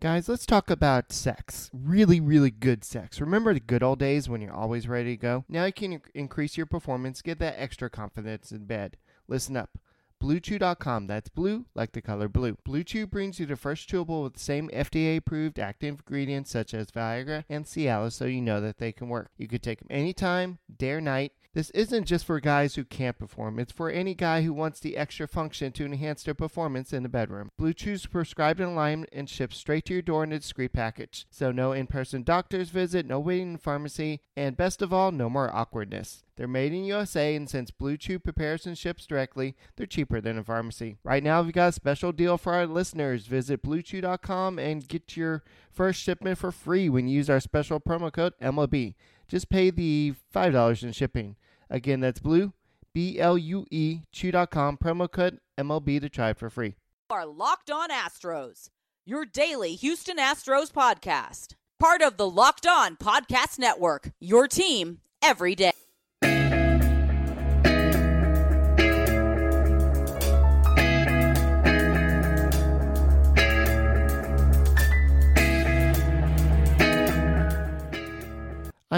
[0.00, 1.72] Guys, let's talk about sex.
[1.72, 3.20] Really, really good sex.
[3.20, 5.44] Remember the good old days when you're always ready to go?
[5.48, 8.96] Now you can increase your performance, get that extra confidence in bed.
[9.26, 9.70] Listen up.
[10.22, 11.08] BlueChew.com.
[11.08, 12.56] That's blue, like the color blue.
[12.64, 17.42] BlueChew brings you the first chewable with the same FDA-approved active ingredients such as Viagra
[17.48, 19.30] and Cialis, so you know that they can work.
[19.36, 21.32] You could take them anytime, day or night.
[21.54, 23.58] This isn't just for guys who can't perform.
[23.58, 27.08] It's for any guy who wants the extra function to enhance their performance in the
[27.08, 27.50] bedroom.
[27.56, 31.26] Blue Chew's prescribed line and shipped straight to your door in a discreet package.
[31.30, 35.54] So no in-person doctor's visit, no waiting in pharmacy, and best of all, no more
[35.54, 36.24] awkwardness.
[36.36, 40.38] They're made in USA, and since Blue Chew prepares and ships directly, they're cheaper than
[40.38, 40.98] a pharmacy.
[41.02, 43.26] Right now, we've got a special deal for our listeners.
[43.26, 45.42] Visit BlueChew.com and get your
[45.72, 48.94] first shipment for free when you use our special promo code MLB.
[49.28, 51.36] Just pay the $5 in shipping.
[51.70, 52.52] Again, that's Blue,
[52.94, 56.76] B L U E, Chew.com, promo code MLB to try it for free.
[57.10, 58.70] Are Locked On Astros,
[59.04, 61.54] your daily Houston Astros podcast.
[61.78, 65.77] Part of the Locked On Podcast Network, your team every day.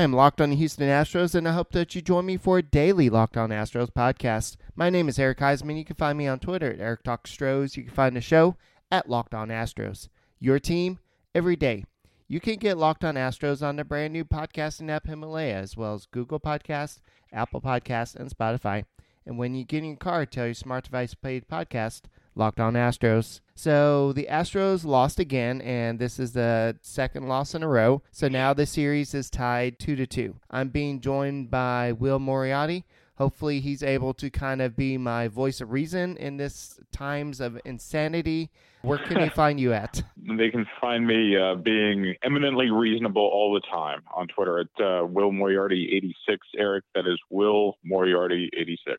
[0.00, 2.56] I am Locked on the Houston Astros, and I hope that you join me for
[2.56, 4.56] a daily Locked on Astros podcast.
[4.74, 5.76] My name is Eric Heisman.
[5.76, 7.76] You can find me on Twitter at Eric Talks Astros.
[7.76, 8.56] You can find the show
[8.90, 10.08] at Locked on Astros.
[10.38, 11.00] Your team
[11.34, 11.84] every day.
[12.28, 15.92] You can get Locked on Astros on the brand new podcasting app Himalaya, as well
[15.92, 18.84] as Google Podcast, Apple Podcast, and Spotify.
[19.26, 22.72] And when you get in your car, tell your smart device play podcast Locked on
[22.72, 23.40] Astros.
[23.60, 28.00] So the Astros lost again, and this is the second loss in a row.
[28.10, 30.36] So now the series is tied two to two.
[30.50, 32.86] I'm being joined by Will Moriarty.
[33.16, 37.60] Hopefully, he's able to kind of be my voice of reason in this times of
[37.66, 38.50] insanity.
[38.80, 40.04] Where can they find you at?
[40.16, 45.04] They can find me uh, being eminently reasonable all the time on Twitter at uh,
[45.04, 46.46] Will Moriarty 86.
[46.56, 48.98] Eric, that is Will Moriarty 86.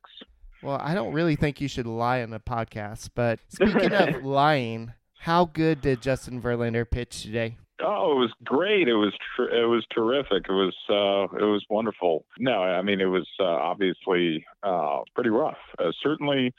[0.63, 4.94] Well, I don't really think you should lie on a podcast, but speaking of lying,
[5.19, 7.57] how good did Justin Verlander pitch today?
[7.83, 8.88] Oh, it was great.
[8.88, 10.45] It was tr- it was terrific.
[10.47, 12.25] It was uh, it was wonderful.
[12.38, 15.57] No, I mean it was uh, obviously uh, pretty rough.
[15.79, 16.53] Uh, certainly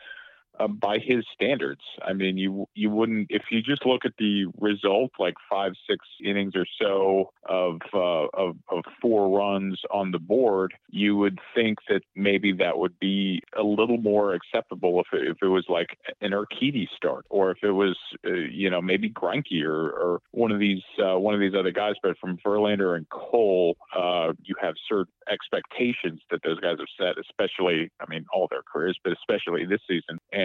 [0.58, 1.80] uh, by his standards.
[2.02, 6.06] I mean, you you wouldn't if you just look at the result, like five six
[6.24, 11.78] innings or so of uh, of, of four runs on the board, you would think
[11.88, 15.98] that maybe that would be a little more acceptable if it, if it was like
[16.20, 17.96] an Urquidy start, or if it was
[18.26, 21.72] uh, you know maybe Greinke or, or one of these uh, one of these other
[21.72, 21.94] guys.
[22.02, 27.18] But from Verlander and Cole, uh, you have certain expectations that those guys have set,
[27.18, 30.18] especially I mean all their careers, but especially this season.
[30.32, 30.41] And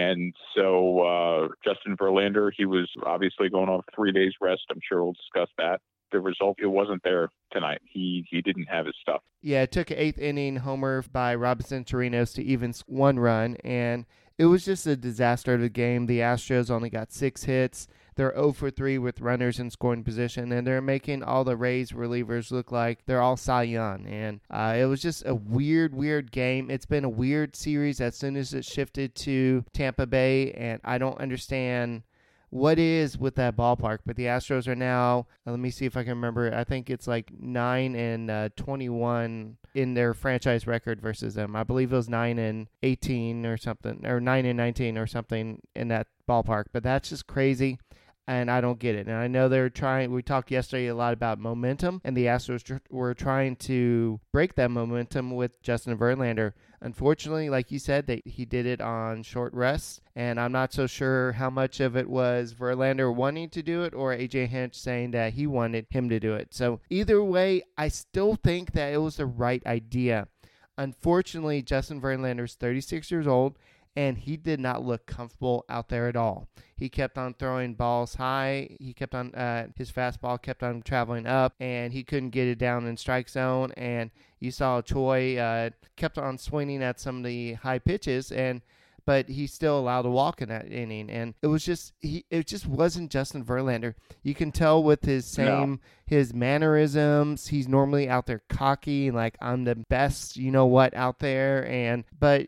[0.54, 4.62] so uh, Justin Verlander, he was obviously going on three days rest.
[4.70, 5.80] I'm sure we'll discuss that.
[6.10, 7.80] The result, it wasn't there tonight.
[7.84, 9.20] He he didn't have his stuff.
[9.42, 14.06] Yeah, it took an eighth inning homer by Robinson Chirinos to even one run, and
[14.38, 16.06] it was just a disaster of the game.
[16.06, 17.88] The Astros only got six hits.
[18.18, 21.92] They're 0 for 3 with runners in scoring position, and they're making all the Rays
[21.92, 24.08] relievers look like they're all Cy Young.
[24.08, 26.68] And uh, it was just a weird, weird game.
[26.68, 30.98] It's been a weird series as soon as it shifted to Tampa Bay, and I
[30.98, 32.02] don't understand
[32.50, 33.98] what is with that ballpark.
[34.04, 36.52] But the Astros are now, uh, let me see if I can remember.
[36.52, 41.54] I think it's like 9 and uh, 21 in their franchise record versus them.
[41.54, 45.60] I believe it was 9 and 18 or something, or 9 and 19 or something
[45.76, 46.64] in that ballpark.
[46.72, 47.78] But that's just crazy
[48.28, 49.06] and I don't get it.
[49.06, 50.12] And I know they're trying.
[50.12, 54.54] We talked yesterday a lot about momentum, and the Astros tr- were trying to break
[54.56, 56.52] that momentum with Justin Verlander.
[56.82, 60.86] Unfortunately, like you said, they, he did it on short rests, and I'm not so
[60.86, 65.12] sure how much of it was Verlander wanting to do it or AJ Hinch saying
[65.12, 66.52] that he wanted him to do it.
[66.52, 70.28] So either way, I still think that it was the right idea.
[70.76, 73.56] Unfortunately, Justin Verlander is 36 years old
[73.98, 76.46] and he did not look comfortable out there at all.
[76.76, 78.76] He kept on throwing balls high.
[78.78, 82.58] He kept on uh, his fastball kept on traveling up, and he couldn't get it
[82.58, 83.72] down in strike zone.
[83.76, 88.62] And you saw Choi uh, kept on swinging at some of the high pitches, and
[89.04, 92.46] but he still allowed a walk in that inning, and it was just he it
[92.46, 93.94] just wasn't Justin Verlander.
[94.22, 95.78] You can tell with his same no.
[96.06, 97.48] his mannerisms.
[97.48, 101.66] He's normally out there cocky and like I'm the best, you know what, out there,
[101.68, 102.46] and but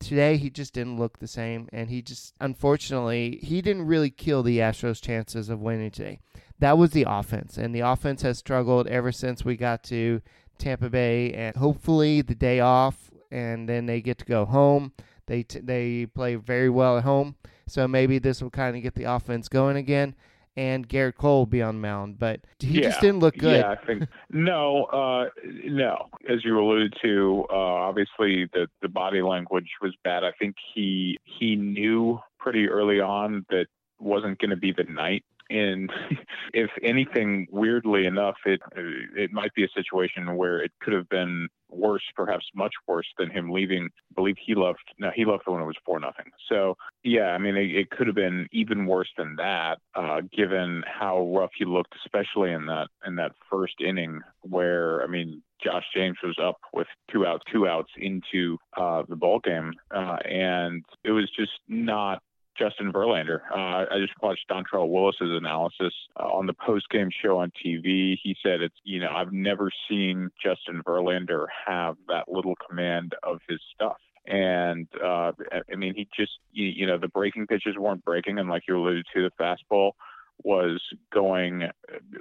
[0.00, 4.42] today he just didn't look the same and he just unfortunately he didn't really kill
[4.42, 6.20] the Astros chances of winning today.
[6.58, 10.20] That was the offense and the offense has struggled ever since we got to
[10.58, 14.92] Tampa Bay and hopefully the day off and then they get to go home.
[15.26, 17.36] They t- they play very well at home.
[17.66, 20.14] So maybe this will kind of get the offense going again
[20.58, 22.88] and Gerrit Cole will be on mound, but he Yeah.
[22.88, 23.60] just didn't look good.
[23.60, 25.28] Yeah, I think no, uh,
[25.64, 26.08] no.
[26.28, 30.24] As you alluded to, uh, obviously the the body language was bad.
[30.24, 33.66] I think he he knew pretty early on that
[34.00, 35.24] wasn't going to be the night.
[35.50, 35.90] And
[36.54, 41.48] if anything, weirdly enough, it it might be a situation where it could have been
[41.70, 43.84] worse, perhaps much worse than him leaving.
[43.84, 44.82] I believe he left.
[44.98, 46.26] No, he left when it was four nothing.
[46.48, 50.82] So yeah, I mean, it, it could have been even worse than that, uh, given
[50.86, 55.84] how rough he looked, especially in that in that first inning, where I mean, Josh
[55.94, 60.84] James was up with two outs, two outs into uh, the ball game, uh, and
[61.04, 62.22] it was just not
[62.58, 63.40] Justin Verlander.
[63.50, 68.18] Uh, I just watched Dontrelle Willis's analysis uh, on the post-game show on TV.
[68.22, 73.40] He said it's you know I've never seen Justin Verlander have that little command of
[73.48, 73.98] his stuff.
[74.26, 75.32] And uh,
[75.72, 78.76] I mean, he just you, you know the breaking pitches weren't breaking, and like you
[78.76, 79.92] alluded to, the fastball
[80.44, 80.80] was
[81.12, 81.68] going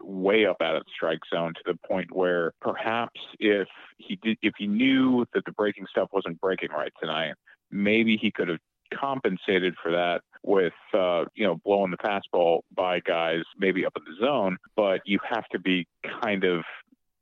[0.01, 3.67] way up out of the strike zone to the point where perhaps if
[3.97, 7.35] he did, if he knew that the breaking stuff wasn't breaking right tonight,
[7.71, 8.59] maybe he could have
[8.93, 14.03] compensated for that with uh, you know blowing the fastball by guys maybe up in
[14.05, 15.87] the zone, but you have to be
[16.21, 16.63] kind of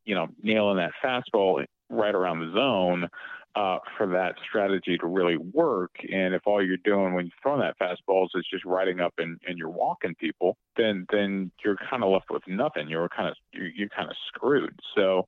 [0.06, 3.10] you know nailing that fastball right around the zone
[3.56, 5.92] uh, for that strategy to really work.
[6.12, 9.40] And if all you're doing when you throw that fastballs is just riding up and,
[9.48, 12.90] and you're walking people, then then you're kind of left with nothing.
[12.90, 14.78] You're kind of you're, you're kind of screwed.
[14.96, 15.26] So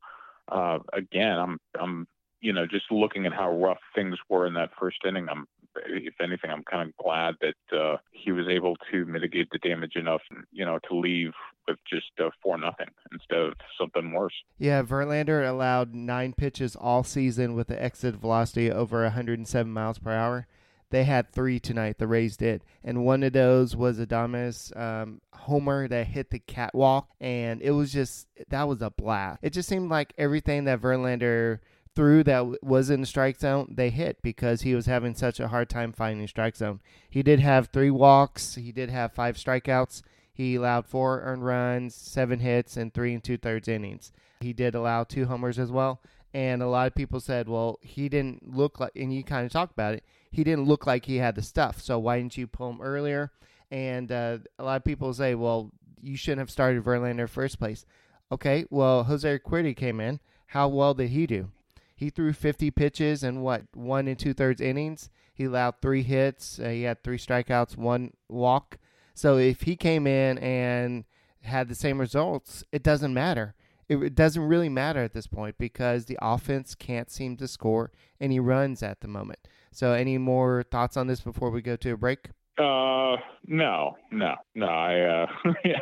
[0.49, 2.07] uh, again, I'm I'm
[2.41, 5.27] you know just looking at how rough things were in that first inning.
[5.29, 5.47] I'm
[5.85, 9.95] if anything, I'm kind of glad that uh, he was able to mitigate the damage
[9.95, 10.21] enough,
[10.51, 11.33] you know, to leave
[11.67, 14.33] with just uh, four nothing instead of something worse.
[14.57, 20.11] Yeah, Verlander allowed nine pitches all season with an exit velocity over 107 miles per
[20.11, 20.47] hour.
[20.89, 21.97] They had three tonight.
[21.97, 27.09] The Rays did, and one of those was Adames um, homer that hit the catwalk,
[27.19, 29.39] and it was just that was a blast.
[29.41, 31.59] It just seemed like everything that Verlander
[31.97, 35.47] threw that was in the strike zone, they hit because he was having such a
[35.47, 36.79] hard time finding strike zone.
[37.09, 38.53] He did have three walks.
[38.53, 40.03] He did have five strikeouts.
[40.31, 44.11] He allowed four earned runs, seven hits, and three and two thirds innings.
[44.41, 45.99] He did allow two homers as well.
[46.35, 49.51] And a lot of people said, well, he didn't look like, and you kind of
[49.51, 51.81] talked about it, he didn't look like he had the stuff.
[51.81, 53.31] So why didn't you pull him earlier?
[53.71, 57.87] And uh, a lot of people say, well, you shouldn't have started Verlander first place.
[58.31, 60.19] Okay, well, Jose Urquidy came in.
[60.45, 61.49] How well did he do?
[61.97, 65.09] He threw 50 pitches in what, one and two thirds innings.
[65.33, 66.59] He allowed three hits.
[66.59, 68.77] Uh, he had three strikeouts, one walk.
[69.15, 71.05] So if he came in and
[71.41, 73.55] had the same results, it doesn't matter.
[73.89, 77.91] It, it doesn't really matter at this point because the offense can't seem to score
[78.21, 79.39] any runs at the moment.
[79.71, 82.29] So, any more thoughts on this before we go to a break?
[82.59, 84.67] Uh, no, no, no.
[84.67, 85.27] I uh,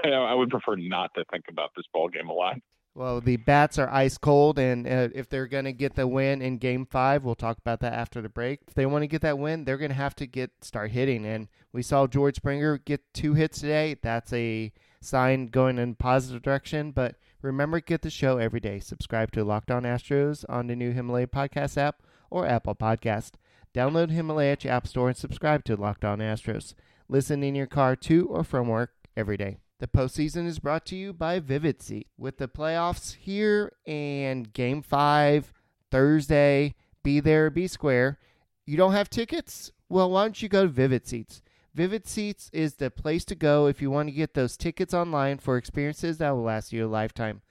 [0.13, 2.55] I would prefer not to think about this ball game a lot.
[2.97, 6.41] Well, the bats are ice cold, and uh, if they're going to get the win
[6.41, 8.61] in Game Five, we'll talk about that after the break.
[8.69, 11.25] If they want to get that win, they're going to have to get start hitting.
[11.25, 13.97] And we saw George Springer get two hits today.
[14.01, 14.71] That's a
[15.01, 16.93] sign going in positive direction.
[16.93, 18.79] But remember, get the show every day.
[18.79, 23.31] Subscribe to Locked On Astros on the new Himalaya podcast app or Apple Podcast.
[23.73, 26.75] Download Himalaya at your app store and subscribe to Locked On Astros.
[27.09, 29.57] Listen in your car to or from work every day.
[29.77, 32.07] The postseason is brought to you by Vivid Seat.
[32.17, 35.51] With the playoffs here and Game 5
[35.91, 38.17] Thursday, be there, be square.
[38.65, 39.73] You don't have tickets?
[39.89, 41.41] Well, why don't you go to Vivid Seats?
[41.73, 45.39] Vivid Seats is the place to go if you want to get those tickets online
[45.39, 47.41] for experiences that will last you a lifetime.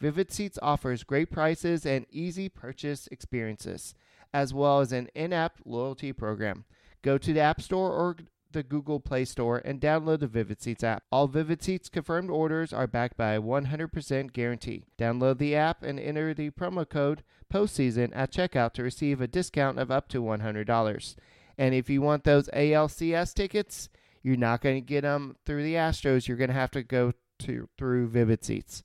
[0.00, 3.94] Vivid Seats offers great prices and easy purchase experiences,
[4.32, 6.64] as well as an in app loyalty program.
[7.02, 8.16] Go to the App Store or
[8.54, 11.02] the Google Play Store and download the Vivid Seats app.
[11.12, 14.84] All Vivid Seats confirmed orders are backed by a 100% guarantee.
[14.98, 19.78] Download the app and enter the promo code postseason at checkout to receive a discount
[19.78, 21.14] of up to $100.
[21.58, 23.88] And if you want those ALCS tickets,
[24.22, 26.26] you're not going to get them through the Astros.
[26.26, 28.82] You're going to have to go to through Vivid Seats.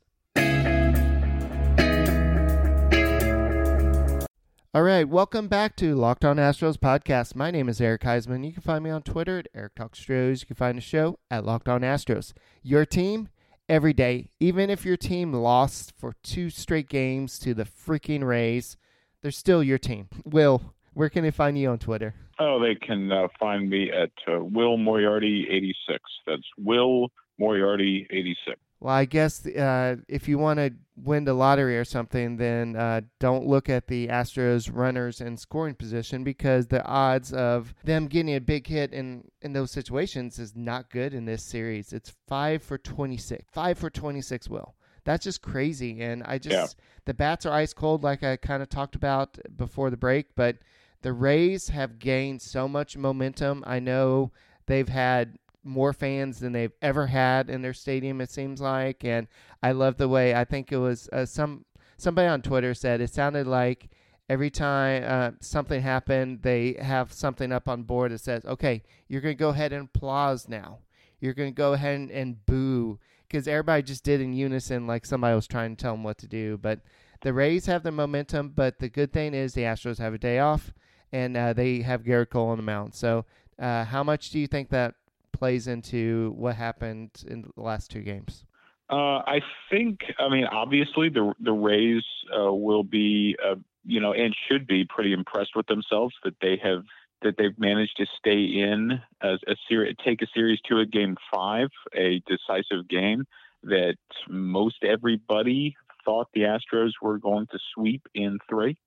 [4.72, 7.34] All right, welcome back to Locked On Astros podcast.
[7.34, 8.46] My name is Eric Heisman.
[8.46, 10.42] You can find me on Twitter at Eric Talks Astros.
[10.42, 12.34] You can find the show at Locked On Astros.
[12.62, 13.30] Your team
[13.68, 18.78] every day, even if your team lost for two straight games to the freaking Rays,
[19.24, 20.08] they're still your team.
[20.24, 22.14] Will, where can they find you on Twitter?
[22.38, 26.04] Oh, they can uh, find me at uh, Will Moriarty eighty six.
[26.28, 27.08] That's Will
[27.40, 28.60] Moriarty eighty six.
[28.80, 33.02] Well, I guess uh, if you want to win the lottery or something, then uh,
[33.20, 38.36] don't look at the Astros runners in scoring position because the odds of them getting
[38.36, 41.94] a big hit in, in those situations is not good in this series.
[41.94, 43.46] It's 5 for 26.
[43.52, 44.76] 5 for 26, Will.
[45.06, 46.02] That's just crazy.
[46.02, 46.84] And I just, yeah.
[47.06, 50.58] the bats are ice cold, like I kind of talked about before the break, but
[51.02, 53.64] the Rays have gained so much momentum.
[53.66, 54.32] I know
[54.66, 55.38] they've had
[55.70, 58.20] more fans than they've ever had in their stadium.
[58.22, 59.28] It seems like, and
[59.62, 61.66] I love the way I think it was uh, some
[61.98, 63.90] somebody on Twitter said it sounded like
[64.30, 69.22] every time uh, something happened, they have something up on board that says, "Okay, you're
[69.22, 70.80] going to go ahead and applause now.
[71.20, 75.06] You're going to go ahead and, and boo." Because everybody just did in unison, like
[75.06, 76.58] somebody was trying to tell them what to do.
[76.58, 76.80] But
[77.22, 78.54] the Rays have the momentum.
[78.56, 80.74] But the good thing is the Astros have a day off,
[81.12, 82.96] and uh, they have Gerrit Cole on the mound.
[82.96, 83.26] So,
[83.60, 84.96] uh, how much do you think that
[85.40, 88.46] plays into what happened in the last two games?
[88.90, 92.04] Uh, I think, I mean, obviously the the Rays
[92.38, 93.56] uh, will be, uh,
[93.86, 96.84] you know, and should be pretty impressed with themselves that they have
[97.22, 101.16] that they've managed to stay in as a series, take a series to a game
[101.34, 103.26] five, a decisive game
[103.64, 103.98] that
[104.30, 108.78] most everybody thought the Astros were going to sweep in three.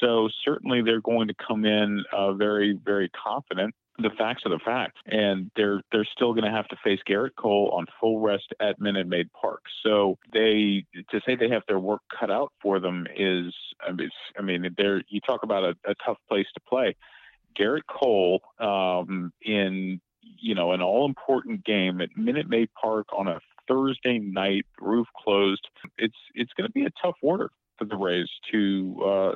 [0.00, 4.60] So certainly they're going to come in uh, very, very confident the facts are the
[4.64, 8.52] facts, and they're they're still going to have to face Gerrit Cole on full rest
[8.60, 9.62] at Minute Maid Park.
[9.82, 13.54] So they to say they have their work cut out for them is
[13.86, 16.96] I mean, I mean they're you talk about a, a tough place to play.
[17.58, 23.28] Gerrit Cole um, in you know an all important game at Minute Maid Park on
[23.28, 25.66] a Thursday night, roof closed.
[25.98, 29.34] It's it's going to be a tough order for the Rays to uh,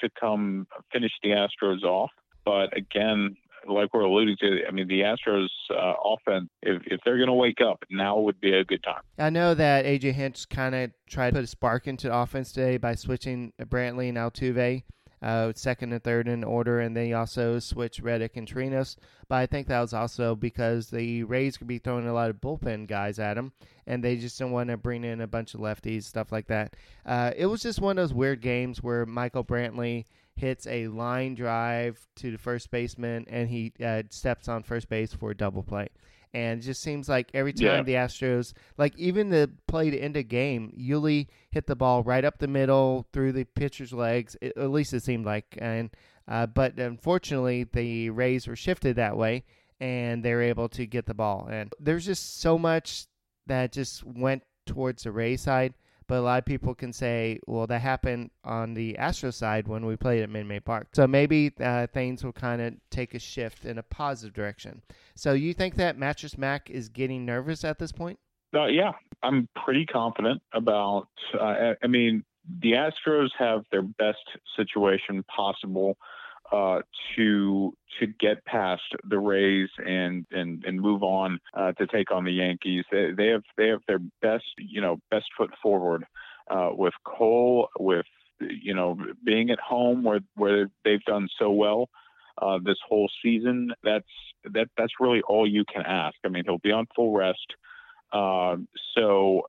[0.00, 2.10] to come finish the Astros off.
[2.44, 3.36] But again,
[3.68, 7.34] like we're alluding to, I mean, the Astros uh, offense, if, if they're going to
[7.34, 9.02] wake up, now would be a good time.
[9.18, 12.52] I know that AJ Hinch kind of tried to put a spark into the offense
[12.52, 14.84] today by switching Brantley and Altuve.
[15.24, 18.96] Uh, second and third in order, and then he also switched Reddick and Chirinos.
[19.26, 22.42] But I think that was also because the Rays could be throwing a lot of
[22.42, 23.52] bullpen guys at him,
[23.86, 26.74] and they just didn't want to bring in a bunch of lefties, stuff like that.
[27.06, 30.04] Uh, it was just one of those weird games where Michael Brantley
[30.36, 35.14] hits a line drive to the first baseman, and he uh, steps on first base
[35.14, 35.88] for a double play.
[36.34, 37.82] And it just seems like every time yeah.
[37.82, 42.24] the Astros, like even the play to end a game, Yuli hit the ball right
[42.24, 44.36] up the middle through the pitcher's legs.
[44.42, 45.56] It, at least it seemed like.
[45.58, 45.90] And
[46.26, 49.44] uh, but unfortunately, the Rays were shifted that way,
[49.78, 51.46] and they were able to get the ball.
[51.48, 53.06] And there's just so much
[53.46, 55.74] that just went towards the Rays side.
[56.06, 59.86] But a lot of people can say, well, that happened on the Astro side when
[59.86, 60.88] we played at Minute Maid Park.
[60.92, 64.82] So maybe uh, things will kind of take a shift in a positive direction.
[65.14, 68.18] So you think that Mattress Mac is getting nervous at this point?
[68.54, 68.92] Uh, yeah,
[69.22, 71.08] I'm pretty confident about.
[71.38, 72.24] Uh, I mean,
[72.60, 74.18] the Astros have their best
[74.56, 75.96] situation possible
[76.54, 76.80] uh,
[77.16, 82.24] to to get past the Rays and and and move on uh, to take on
[82.24, 82.84] the Yankees.
[82.92, 86.04] They, they have they have their best you know best foot forward
[86.48, 88.06] uh, with Cole with
[88.40, 91.88] you know being at home where where they've done so well
[92.40, 93.72] uh, this whole season.
[93.82, 94.06] That's
[94.52, 96.16] that that's really all you can ask.
[96.24, 97.54] I mean, he'll be on full rest.
[98.14, 98.56] Uh,
[98.96, 99.42] so,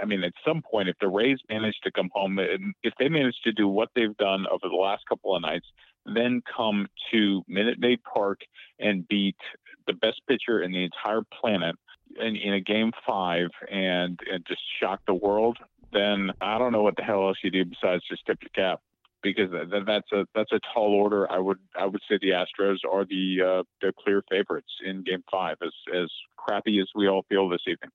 [0.00, 2.38] I mean, at some point, if the Rays manage to come home,
[2.82, 5.66] if they manage to do what they've done over the last couple of nights,
[6.06, 8.40] then come to Minute Maid Park
[8.80, 9.36] and beat
[9.86, 11.76] the best pitcher in the entire planet
[12.18, 15.58] in, in a game five and, and just shock the world,
[15.92, 18.80] then I don't know what the hell else you do besides just tip your cap
[19.22, 21.30] because that, that's a that's a tall order.
[21.30, 25.24] I would I would say the Astros are the uh, the clear favorites in Game
[25.30, 27.90] Five, as as crappy as we all feel this evening.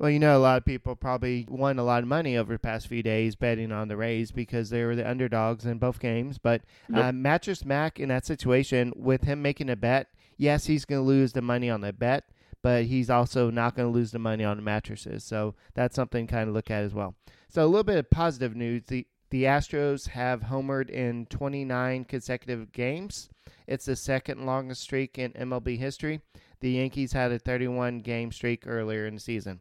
[0.00, 2.58] Well, you know, a lot of people probably won a lot of money over the
[2.58, 6.38] past few days betting on the Rays because they were the underdogs in both games.
[6.38, 7.04] But yep.
[7.04, 10.08] uh, Mattress Mac in that situation, with him making a bet,
[10.38, 12.24] yes, he's going to lose the money on the bet,
[12.62, 15.22] but he's also not going to lose the money on the mattresses.
[15.22, 17.14] So that's something to kind of look at as well.
[17.50, 22.72] So a little bit of positive news: the the Astros have homered in 29 consecutive
[22.72, 23.30] games.
[23.66, 26.20] It's the second longest streak in MLB history.
[26.60, 29.60] The Yankees had a 31 game streak earlier in the season.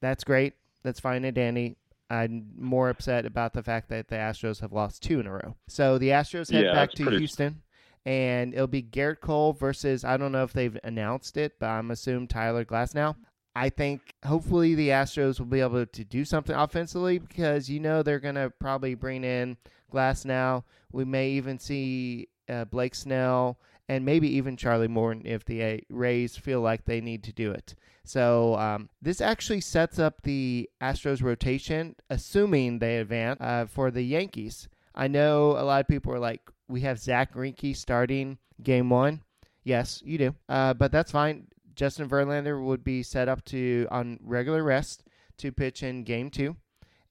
[0.00, 0.54] That's great.
[0.82, 1.76] That's fine and dandy.
[2.10, 5.56] I'm more upset about the fact that the Astros have lost two in a row.
[5.68, 7.18] So the Astros head yeah, back to pretty...
[7.18, 7.62] Houston,
[8.04, 11.90] and it'll be Gerrit Cole versus I don't know if they've announced it, but I'm
[11.90, 13.16] assuming Tyler Glasnow.
[13.54, 18.02] I think hopefully the Astros will be able to do something offensively because you know
[18.02, 19.56] they're going to probably bring in
[19.92, 20.64] Glasnow.
[20.90, 26.36] We may even see uh, Blake Snell and maybe even Charlie Morton if the Rays
[26.36, 27.74] feel like they need to do it.
[28.04, 34.02] So um, this actually sets up the Astros rotation, assuming they advance uh, for the
[34.02, 34.68] Yankees.
[34.94, 39.22] I know a lot of people are like, we have Zack Greinke starting game one.
[39.64, 41.46] Yes, you do, uh, but that's fine.
[41.74, 45.04] Justin Verlander would be set up to on regular rest
[45.38, 46.56] to pitch in game two.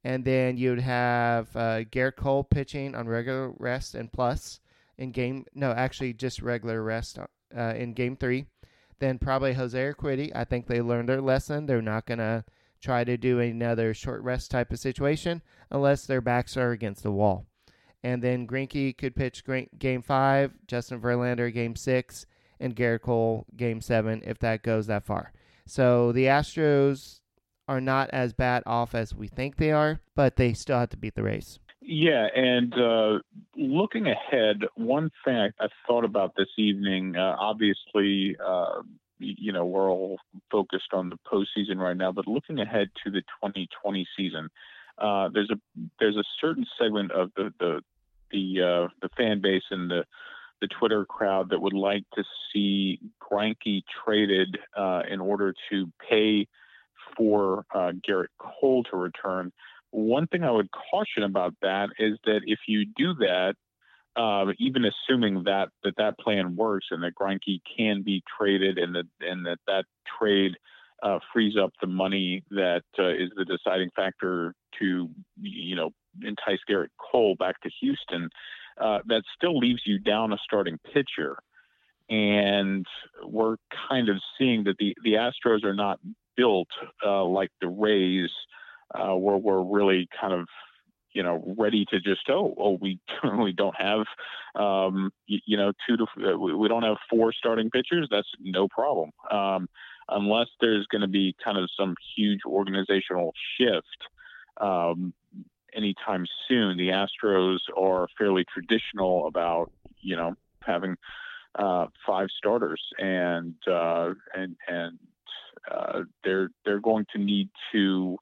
[0.03, 4.59] And then you'd have uh, Gerrit Cole pitching on regular rest and plus
[4.97, 5.45] in game.
[5.53, 7.19] No, actually, just regular rest
[7.55, 8.45] uh, in game three.
[8.99, 10.31] Then probably Jose Urquidy.
[10.35, 11.65] I think they learned their lesson.
[11.65, 12.45] They're not going to
[12.81, 17.11] try to do another short rest type of situation unless their backs are against the
[17.11, 17.45] wall.
[18.03, 19.43] And then Greinke could pitch
[19.77, 22.25] game five, Justin Verlander game six,
[22.61, 25.33] and Gerrit Cole game seven if that goes that far.
[25.65, 27.21] So the Astros
[27.67, 30.97] are not as bad off as we think they are, but they still have to
[30.97, 31.59] beat the race.
[31.81, 33.19] Yeah, and uh,
[33.55, 38.81] looking ahead, one thing I, I thought about this evening, uh, obviously, uh,
[39.17, 40.17] you know, we're all
[40.51, 44.49] focused on the postseason right now, but looking ahead to the 2020 season,
[44.97, 45.57] uh, there's a
[45.99, 47.81] there's a certain segment of the the
[48.31, 50.03] the uh, the fan base and the
[50.61, 56.47] the Twitter crowd that would like to see Greinke traded uh, in order to pay
[57.17, 59.51] for uh, Gerrit Cole to return.
[59.89, 63.55] One thing I would caution about that is that if you do that,
[64.15, 68.95] uh, even assuming that, that that plan works and that Greinke can be traded and
[68.95, 69.85] that and that that
[70.19, 70.53] trade
[71.01, 75.09] uh, frees up the money that uh, is the deciding factor to
[75.41, 75.91] you know
[76.23, 78.29] entice Gerrit Cole back to Houston,
[78.79, 81.37] uh, that still leaves you down a starting pitcher.
[82.09, 82.85] And
[83.23, 83.55] we're
[83.89, 85.99] kind of seeing that the, the Astros are not
[86.35, 86.67] built
[87.05, 88.29] uh, like the Rays,
[88.93, 90.47] uh, where we're really kind of
[91.13, 92.99] you know ready to just oh oh we
[93.39, 94.05] we don't have
[94.55, 98.67] um, you, you, know two to uh, we don't have four starting pitchers that's no
[98.67, 99.67] problem um,
[100.09, 103.85] unless there's going to be kind of some huge organizational shift
[104.59, 105.13] um,
[105.73, 106.77] anytime soon.
[106.77, 110.97] The Astros are fairly traditional about you know having
[111.55, 114.99] uh, five starters, and uh, and and
[115.69, 118.17] uh, they're they're going to need to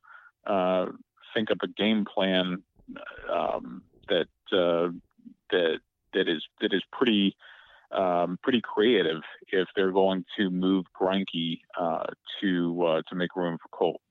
[0.45, 0.87] uh,
[1.33, 2.63] think up a game plan
[3.31, 4.89] um, that uh,
[5.51, 5.79] that
[6.13, 7.35] that is that is pretty
[7.91, 12.05] um, pretty creative if they're going to move Greinke uh,
[12.41, 14.01] to to make room for Cole.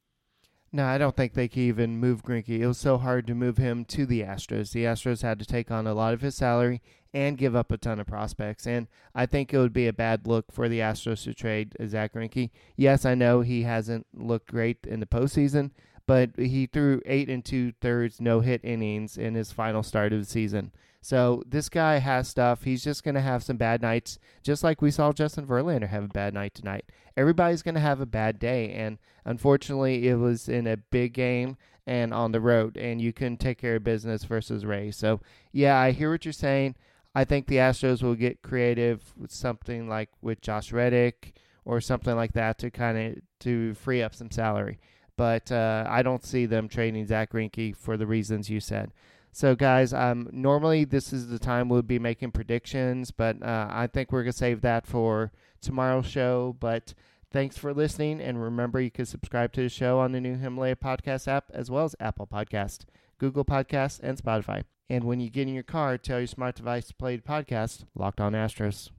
[0.70, 2.60] No, I don't think they could even move Greinke.
[2.60, 4.72] It was so hard to move him to the Astros.
[4.72, 6.82] The Astros had to take on a lot of his salary
[7.14, 8.66] and give up a ton of prospects.
[8.66, 12.12] And I think it would be a bad look for the Astros to trade Zack
[12.12, 12.50] Greinke.
[12.76, 15.70] Yes, I know he hasn't looked great in the postseason,
[16.08, 20.20] but he threw eight and two thirds no hit innings in his final start of
[20.20, 20.72] the season.
[21.02, 22.64] So this guy has stuff.
[22.64, 26.04] He's just going to have some bad nights, just like we saw Justin Verlander have
[26.04, 26.86] a bad night tonight.
[27.14, 31.58] Everybody's going to have a bad day, and unfortunately, it was in a big game
[31.86, 34.90] and on the road, and you couldn't take care of business versus Ray.
[34.90, 35.20] So
[35.52, 36.74] yeah, I hear what you're saying.
[37.14, 41.34] I think the Astros will get creative with something like with Josh Reddick
[41.66, 44.78] or something like that to kind of to free up some salary.
[45.18, 48.92] But uh, I don't see them trading Zack Greinke for the reasons you said.
[49.32, 53.88] So, guys, um, normally this is the time we'll be making predictions, but uh, I
[53.88, 56.56] think we're to save that for tomorrow's show.
[56.60, 56.94] But
[57.32, 58.20] thanks for listening.
[58.20, 61.68] And remember, you can subscribe to the show on the new Himalaya Podcast app, as
[61.68, 62.84] well as Apple Podcast,
[63.18, 64.62] Google Podcast, and Spotify.
[64.88, 67.84] And when you get in your car, tell your smart device to play the podcast
[67.96, 68.90] Locked On Astros.